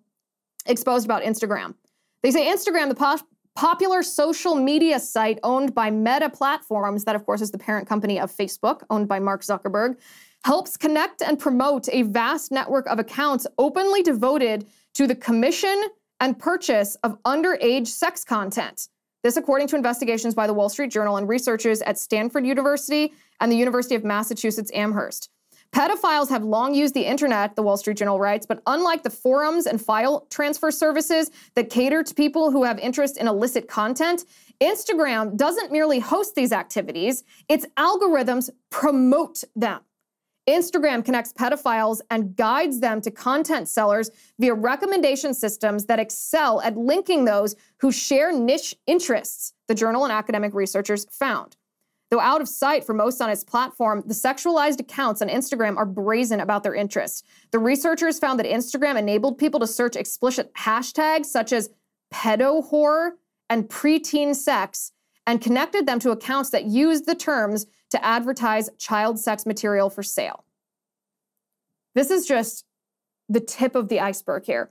[0.65, 1.75] exposed about Instagram.
[2.21, 3.19] They say Instagram, the po-
[3.55, 8.19] popular social media site owned by Meta Platforms, that of course is the parent company
[8.19, 9.97] of Facebook, owned by Mark Zuckerberg,
[10.45, 15.85] helps connect and promote a vast network of accounts openly devoted to the commission
[16.19, 18.89] and purchase of underage sex content.
[19.23, 23.51] This, according to investigations by the Wall Street Journal and researchers at Stanford University and
[23.51, 25.31] the University of Massachusetts Amherst.
[25.71, 29.65] Pedophiles have long used the internet, the Wall Street Journal writes, but unlike the forums
[29.65, 34.25] and file transfer services that cater to people who have interest in illicit content,
[34.61, 39.81] Instagram doesn't merely host these activities, its algorithms promote them.
[40.47, 46.77] Instagram connects pedophiles and guides them to content sellers via recommendation systems that excel at
[46.77, 51.55] linking those who share niche interests, the journal and academic researchers found.
[52.11, 55.85] Though out of sight for most on its platform, the sexualized accounts on Instagram are
[55.85, 57.23] brazen about their interests.
[57.51, 61.71] The researchers found that Instagram enabled people to search explicit hashtags such as
[62.13, 63.11] pedo whore
[63.49, 64.91] and preteen sex
[65.27, 70.03] and connected them to accounts that used the terms to advertise child sex material for
[70.03, 70.43] sale.
[71.93, 72.65] This is just
[73.29, 74.69] the tip of the iceberg here.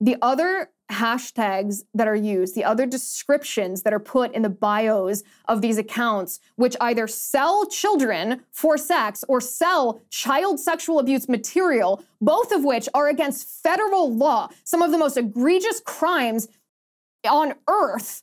[0.00, 5.22] The other hashtags that are used, the other descriptions that are put in the bios
[5.46, 12.02] of these accounts, which either sell children for sex or sell child sexual abuse material,
[12.20, 16.48] both of which are against federal law, some of the most egregious crimes
[17.28, 18.22] on earth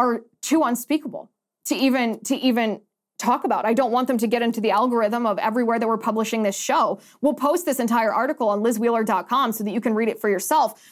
[0.00, 1.30] are too unspeakable
[1.66, 2.80] to even to even
[3.18, 3.66] talk about.
[3.66, 6.58] I don't want them to get into the algorithm of everywhere that we're publishing this
[6.58, 7.00] show.
[7.20, 10.82] We'll post this entire article on lizwheeler.com so that you can read it for yourself.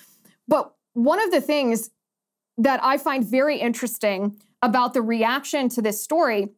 [0.46, 1.90] But one of the things
[2.59, 6.48] that I find very interesting about the reaction to this story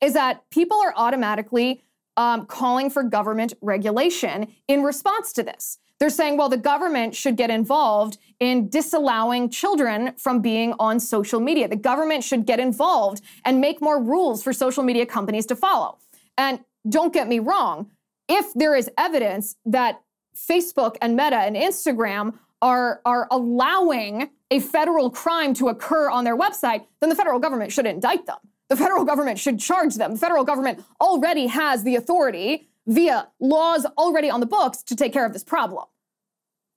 [0.00, 1.84] is that people are automatically
[2.16, 5.78] um, calling for government regulation in response to this.
[6.00, 11.40] They're saying, well, the government should get involved in disallowing children from being on social
[11.40, 11.66] media.
[11.66, 15.98] The government should get involved and make more rules for social media companies to follow.
[16.36, 17.90] And don't get me wrong,
[18.28, 20.02] if there is evidence that
[20.36, 26.36] Facebook and Meta and Instagram are, are allowing a federal crime to occur on their
[26.36, 28.38] website, then the federal government should indict them.
[28.68, 30.12] The federal government should charge them.
[30.12, 35.12] The federal government already has the authority via laws already on the books to take
[35.12, 35.84] care of this problem.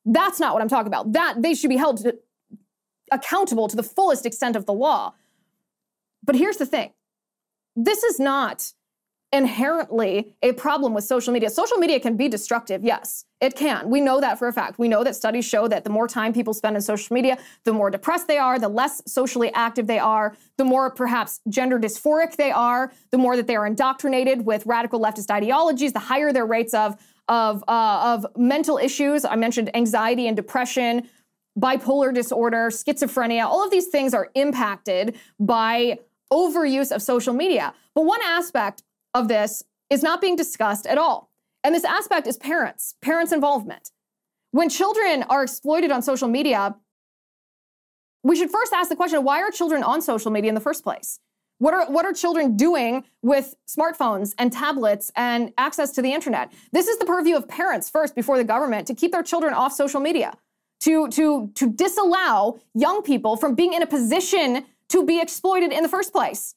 [0.05, 1.14] That's not what I'm talking about.
[1.14, 2.18] That they should be held to,
[3.12, 5.14] accountable to the fullest extent of the law.
[6.24, 6.91] But here's the thing.
[7.76, 8.74] This is not
[9.34, 11.49] inherently a problem with social media.
[11.49, 13.89] Social media can be destructive, yes, it can.
[13.89, 14.77] We know that for a fact.
[14.77, 17.71] We know that studies show that the more time people spend on social media, the
[17.71, 22.36] more depressed they are, the less socially active they are, the more perhaps gender dysphoric
[22.36, 26.45] they are, the more that they are indoctrinated with radical leftist ideologies, the higher their
[26.45, 29.23] rates of of uh, of mental issues.
[29.23, 31.07] I mentioned anxiety and depression,
[31.57, 33.45] bipolar disorder, schizophrenia.
[33.45, 35.99] All of these things are impacted by
[36.32, 37.73] overuse of social media.
[37.93, 38.84] But one aspect
[39.14, 41.30] of this is not being discussed at all.
[41.64, 43.91] And this aspect is parents, parents' involvement.
[44.51, 46.76] When children are exploited on social media,
[48.24, 50.84] we should first ask the question why are children on social media in the first
[50.84, 51.20] place?
[51.59, 56.51] What are, what are children doing with smartphones and tablets and access to the internet?
[56.72, 59.72] This is the purview of parents first before the government to keep their children off
[59.72, 60.34] social media,
[60.80, 65.84] to, to, to disallow young people from being in a position to be exploited in
[65.84, 66.55] the first place.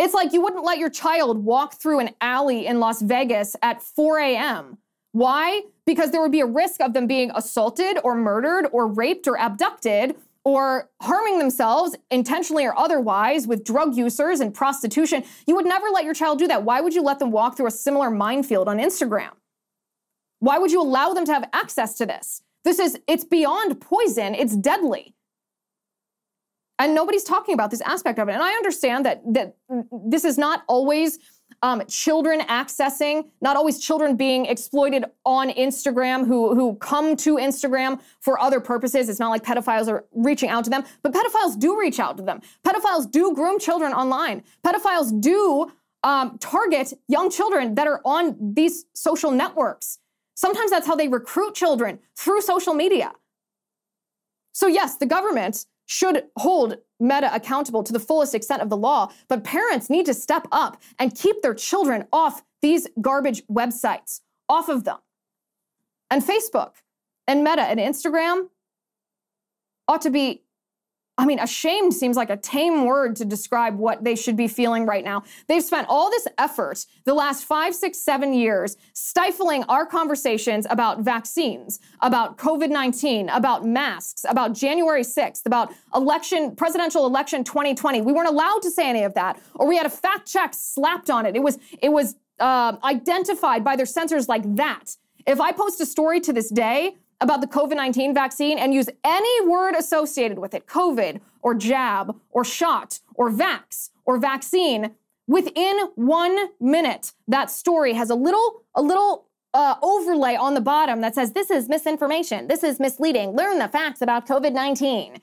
[0.00, 3.82] It's like you wouldn't let your child walk through an alley in Las Vegas at
[3.82, 4.78] 4 a.m.
[5.12, 5.60] Why?
[5.84, 9.38] Because there would be a risk of them being assaulted or murdered or raped or
[9.38, 15.22] abducted or harming themselves intentionally or otherwise with drug users and prostitution.
[15.46, 16.62] You would never let your child do that.
[16.62, 19.32] Why would you let them walk through a similar minefield on Instagram?
[20.38, 22.40] Why would you allow them to have access to this?
[22.64, 25.14] This is, it's beyond poison, it's deadly.
[26.80, 28.32] And nobody's talking about this aspect of it.
[28.32, 29.54] And I understand that that
[30.08, 31.18] this is not always
[31.62, 38.00] um, children accessing, not always children being exploited on Instagram who, who come to Instagram
[38.20, 39.10] for other purposes.
[39.10, 42.22] It's not like pedophiles are reaching out to them, but pedophiles do reach out to
[42.22, 42.40] them.
[42.64, 44.42] Pedophiles do groom children online.
[44.64, 45.70] Pedophiles do
[46.02, 49.98] um, target young children that are on these social networks.
[50.34, 53.12] Sometimes that's how they recruit children through social media.
[54.52, 59.10] So, yes, the government should hold Meta accountable to the fullest extent of the law,
[59.26, 64.68] but parents need to step up and keep their children off these garbage websites, off
[64.68, 64.98] of them.
[66.08, 66.74] And Facebook
[67.26, 68.50] and Meta and Instagram
[69.88, 70.44] ought to be
[71.20, 74.86] I mean, ashamed seems like a tame word to describe what they should be feeling
[74.86, 75.22] right now.
[75.48, 81.00] They've spent all this effort the last five, six, seven years stifling our conversations about
[81.00, 88.00] vaccines, about COVID 19, about masks, about January 6th, about election, presidential election 2020.
[88.00, 91.10] We weren't allowed to say any of that, or we had a fact check slapped
[91.10, 91.36] on it.
[91.36, 94.96] It was, it was uh, identified by their censors like that.
[95.26, 98.88] If I post a story to this day about the COVID 19 vaccine and use
[99.04, 104.94] any word associated with it COVID or jab or shot or vax or vaccine,
[105.26, 111.00] within one minute, that story has a little, a little uh, overlay on the bottom
[111.00, 115.20] that says this is misinformation, this is misleading, learn the facts about COVID 19.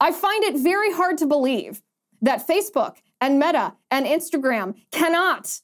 [0.00, 1.80] I find it very hard to believe
[2.22, 5.60] that Facebook and Meta and Instagram cannot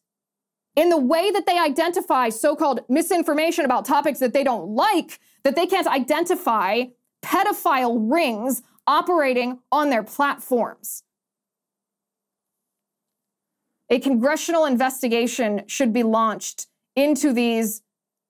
[0.78, 5.18] in the way that they identify so called misinformation about topics that they don't like,
[5.42, 6.84] that they can't identify
[7.20, 11.02] pedophile rings operating on their platforms.
[13.90, 17.82] A congressional investigation should be launched into these,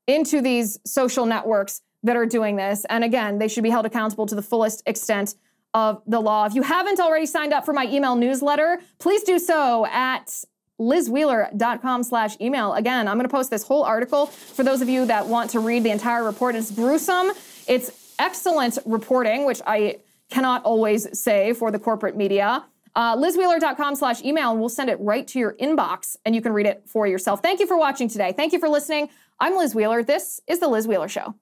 [0.07, 2.87] into these social networks that are doing this.
[2.89, 5.35] And again, they should be held accountable to the fullest extent
[5.75, 6.47] of the law.
[6.47, 10.45] If you haven't already signed up for my email newsletter, please do so at
[10.81, 12.75] lizwheeler.com slash email.
[12.75, 15.61] Again, I'm going to post this whole article for those of you that want to
[15.61, 16.55] read the entire report.
[16.55, 17.33] It's gruesome.
[17.67, 19.99] It's excellent reporting, which I
[20.31, 22.65] cannot always say for the corporate media.
[22.95, 26.53] Uh, lizwheeler.com slash email, and we'll send it right to your inbox, and you can
[26.53, 27.41] read it for yourself.
[27.43, 28.33] Thank you for watching today.
[28.33, 29.09] Thank you for listening.
[29.39, 30.03] I'm Liz Wheeler.
[30.03, 31.35] This is The Liz Wheeler Show.